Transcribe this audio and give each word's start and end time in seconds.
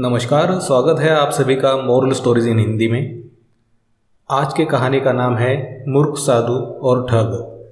नमस्कार, 0.00 0.60
स्वागत 0.60 1.00
है 1.00 1.10
आप 1.10 1.30
सभी 1.30 1.56
का 1.56 1.76
मोरल 1.76 2.12
स्टोरीज 2.12 2.46
इन 2.46 2.58
हिंदी 2.58 2.88
में। 2.88 3.24
आज 4.30 4.54
की 4.54 4.64
कहानी 4.64 5.00
का 5.00 5.12
नाम 5.12 5.36
है 5.36 5.84
मूर्ख, 5.88 6.18
साधु 6.18 6.52
और 6.82 7.06
ठग। 7.06 7.62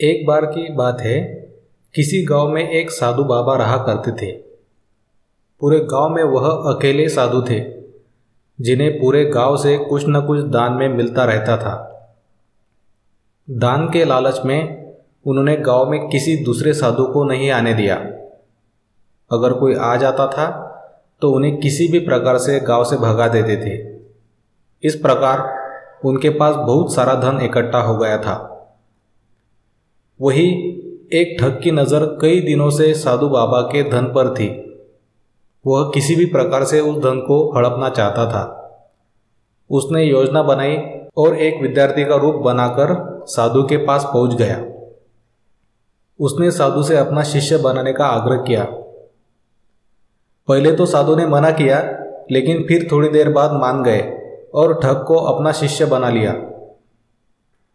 एक 0.00 0.26
बार 0.26 0.46
की 0.46 0.72
बात 0.72 1.00
है, 1.00 1.20
किसी 1.94 2.24
गाँव 2.24 2.48
में 2.48 2.70
एक 2.70 2.90
साधु 2.90 3.24
बाबा 3.24 3.56
रहा 3.56 3.76
करते 3.76 4.12
थे। 4.12 4.32
पूरे 5.60 5.78
गाँव 5.78 6.08
में 6.08 6.24
वह 6.24 6.48
अकेले 6.48 7.08
साधु 7.08 7.42
थे, 7.42 7.64
जिन्हें 8.60 9.00
पूरे 9.00 9.24
गाँव 9.24 9.56
से 9.56 9.78
कुछ 9.78 10.04
न 10.08 10.20
कुछ 10.20 10.40
दान 10.40 10.72
में 10.72 10.88
मिलता 10.88 11.24
रहता 11.24 11.56
था। 11.56 12.06
दान 13.50 13.90
के 13.90 14.04
लालच 14.04 14.40
में 14.44 14.92
उन्होंने 15.26 15.56
गाँव 15.56 15.90
में 15.90 16.08
किसी 16.08 16.36
दूसरे 16.36 16.72
साधु 16.72 17.04
को 17.04 17.24
नहीं 17.24 17.50
आने 17.50 17.74
दिया। 17.74 18.11
अगर 19.32 19.52
कोई 19.52 19.74
आ 19.74 19.94
जाता 19.96 20.26
था 20.26 20.46
तो 21.22 21.30
उन्हें 21.30 21.56
किसी 21.56 21.86
भी 21.88 21.98
प्रकार 21.98 22.38
से 22.38 22.58
गाँव 22.60 22.84
से 22.84 22.96
भगा 22.96 23.28
देते 23.28 23.56
थे। 23.56 23.74
इस 24.82 24.94
प्रकार 24.94 25.42
उनके 26.04 26.30
पास 26.30 26.54
बहुत 26.56 26.94
सारा 26.94 27.14
धन 27.14 27.40
इकट्ठा 27.40 27.80
हो 27.80 27.96
गया 27.96 28.16
था। 28.18 28.34
वही 30.20 30.48
एक 31.12 31.36
ठग 31.40 31.60
की 31.62 31.70
नज़र 31.70 32.04
कई 32.22 32.40
दिनों 32.40 32.68
से 32.70 32.92
साधु 32.94 33.28
बाबा 33.28 33.60
के 33.62 33.82
धन 33.90 34.06
पर 34.06 34.34
थी। 34.34 34.48
वह 35.64 35.90
किसी 35.94 36.14
भी 36.16 36.26
प्रकार 36.26 36.64
से 36.64 36.80
उस 36.80 36.96
धन 36.96 37.20
को 37.20 37.38
हड़पना 37.56 37.88
चाहता 37.88 38.26
था। 38.26 38.44
उसने 39.70 40.04
योजना 40.04 40.42
बनाई 40.42 40.76
और 41.16 41.36
एक 41.36 41.62
विद्यार्थी 41.62 42.04
का 42.04 42.16
रूप 42.16 42.34
बनाकर 42.34 42.94
साधु 43.28 43.62
के 43.62 43.76
पास 43.76 44.04
पहुँच 44.04 44.34
गया। 44.34 44.62
उसने 46.20 46.50
साधु 46.50 46.82
से 46.82 46.96
अपना 46.96 47.22
शिष्य 47.22 47.58
बनाने 47.58 47.92
का 47.92 48.06
आग्रह 48.06 48.36
किया। 48.36 48.64
पहले 50.48 50.72
तो 50.72 50.86
साधु 50.86 51.16
ने 51.16 51.26
मना 51.26 51.50
किया, 51.50 51.80
लेकिन 52.30 52.62
फिर 52.68 52.88
थोड़ी 52.92 53.08
देर 53.08 53.28
बाद 53.30 53.52
मान 53.52 53.82
गए 53.82 54.00
और 54.54 54.74
ठग 54.80 55.04
को 55.06 55.16
अपना 55.16 55.52
शिष्य 55.52 55.84
बना 55.84 56.08
लिया। 56.10 56.32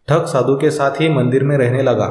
ठग 0.07 0.25
साधु 0.25 0.55
के 0.55 0.69
साथ 0.71 1.01
ही 1.01 1.09
मंदिर 1.09 1.43
में 1.43 1.57
रहने 1.57 1.83
लगा 1.83 2.07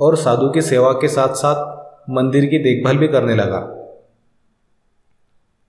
और 0.00 0.16
साधु 0.16 0.48
की 0.48 0.62
सेवा 0.62 0.92
के 0.92 1.08
साथ 1.08 1.34
साथ 1.34 2.10
मंदिर 2.10 2.46
की 2.46 2.58
देखभाल 2.58 2.96
भी 2.96 3.08
करने 3.08 3.34
लगा। 3.34 3.60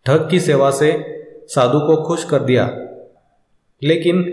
ठग 0.06 0.28
की 0.30 0.40
सेवा 0.40 0.72
से 0.72 0.92
साधु 1.48 1.80
को 1.80 1.96
खुश 2.04 2.24
कर 2.24 2.40
दिया, 2.40 2.66
लेकिन 3.82 4.24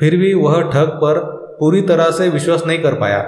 फिर 0.00 0.16
भी 0.16 0.32
वह 0.34 0.60
ठग 0.62 0.88
पर 0.96 1.18
पूरी 1.60 1.82
तरह 1.82 2.10
से 2.10 2.28
विश्वास 2.28 2.66
नहीं 2.66 2.78
कर 2.78 2.94
पाया। 2.94 3.20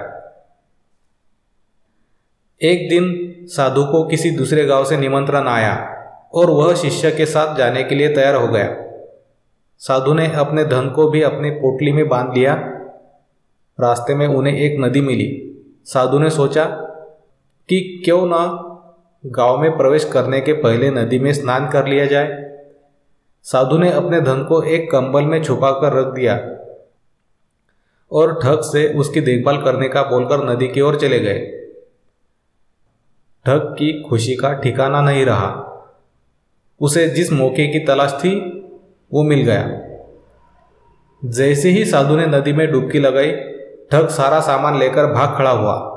एक 2.60 2.88
दिन 2.90 3.14
साधु 3.48 3.84
को 3.84 4.02
किसी 4.04 4.30
दूसरे 4.30 4.64
गाँव 4.64 4.84
से 4.84 4.96
निमंत्रण 4.96 5.48
आया। 5.48 5.74
और 6.34 6.50
वह 6.50 6.74
शिष्य 6.74 7.10
के 7.10 7.26
साथ 7.26 7.56
जाने 7.56 7.84
के 7.84 7.94
लिए 7.94 8.14
तैयार 8.14 8.34
हो 8.34 8.48
गया। 8.48 8.76
साधु 9.78 10.14
ने 10.14 10.32
अपने 10.32 10.64
धन 10.64 10.90
को 10.90 11.08
भी 11.08 11.22
अपनी 11.22 11.50
पोटली 11.50 11.92
में 11.92 12.08
बाँध 12.08 12.34
लिया। 12.36 12.54
रास्ते 13.80 14.14
में 14.14 14.26
उन्हें 14.26 14.58
एक 14.58 14.76
नदी 14.80 15.00
मिली। 15.00 15.44
साधु 15.84 16.18
ने 16.18 16.30
सोचा 16.30 16.64
कि 17.68 18.02
क्यों 18.04 18.26
ना 18.26 18.64
गाँव 19.26 19.58
में 19.58 19.76
प्रवेश 19.76 20.04
करने 20.04 20.40
के 20.40 20.52
पहले 20.52 20.90
नदी 20.90 21.18
में 21.18 21.32
स्नान 21.32 21.70
कर 21.70 21.86
लिया 21.86 22.06
जाए। 22.06 22.50
साधु 23.42 23.78
ने 23.78 23.92
अपने 23.92 24.20
धन 24.20 24.44
को 24.44 24.62
एक 24.62 24.90
कंबल 24.90 25.22
में 25.22 25.44
छुपा 25.44 25.70
कर 25.70 25.92
रख 25.92 26.06
दिया 26.06 26.34
और 28.12 28.40
ठग 28.42 28.60
से 28.60 28.98
उसकी 28.98 29.20
देखभाल 29.20 29.62
करने 29.62 29.88
का 29.88 30.02
बोलकर 30.02 30.50
नदी 30.50 30.68
की 30.68 30.80
ओर 30.80 31.00
चले 31.00 31.20
गए। 31.20 31.38
ठग 33.46 33.76
की 33.78 34.02
खुशी 34.02 34.36
का 34.36 34.52
ठिकाना 34.52 35.00
नहीं 35.00 35.24
रहा। 35.24 35.67
उसे 36.80 37.08
जिस 37.08 37.32
मौके 37.32 37.66
की 37.66 37.78
तलाश 37.78 38.12
थी, 38.12 38.40
वो 39.12 39.22
मिल 39.22 39.40
गया। 39.40 39.80
जैसे 41.24 41.70
ही 41.70 41.84
साधु 41.84 42.16
ने 42.16 42.26
नदी 42.26 42.52
में 42.52 42.72
डुबकी 42.72 42.98
लगाई 42.98 43.32
ठग 43.92 44.08
सारा 44.08 44.40
सामान 44.40 44.78
लेकर 44.78 45.06
भाग 45.06 45.38
खड़ा 45.38 45.50
हुआ। 45.50 45.94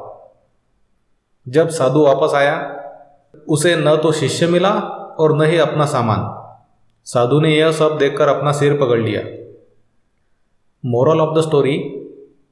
जब 1.48 1.70
साधु 1.70 2.04
वापस 2.04 2.34
आया, 2.34 2.84
उसे 3.50 3.76
न 3.76 3.96
तो 3.96 4.12
शिष्य 4.12 4.48
मिला 4.48 4.72
और 5.20 5.38
न 5.38 5.42
ही 5.42 5.58
अपना 5.58 5.86
सामान। 5.86 6.38
साधु 7.06 7.40
ने 7.40 7.56
यह 7.56 7.72
सब 7.72 7.98
देखकर 7.98 8.28
अपना 8.28 8.52
सिर 8.52 8.78
पकड़ 8.78 9.00
लिया। 9.00 9.22
मोरल 10.86 11.20
ऑफ़ 11.20 11.40
द 11.40 11.42
स्टोरी 11.42 11.74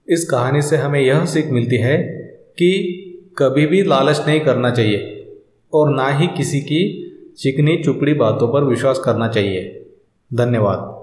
इस 0.10 0.30
कहानी 0.30 0.62
से 0.62 0.78
हमें 0.78 1.00
यह 1.00 1.26
सीख 1.26 1.48
मिलती 1.48 1.78
है 1.78 1.98
कि 2.38 2.96
कभी 3.38 3.66
भी 3.66 3.84
लालच 3.84 4.28
नहीं 4.28 4.40
करना 4.40 4.72
चाहिए 4.72 5.32
और 5.74 5.90
ना 5.90 6.08
ही 6.08 6.28
किसी 6.28 6.62
की 6.62 7.06
चिकनी 7.40 7.84
चुपड़ी 7.84 8.14
बातों 8.14 8.54
पर 8.54 8.64
विश्वास 8.64 9.00
करना 9.06 9.28
चाहिए। 9.28 9.86
धन्यवाद। 10.34 10.99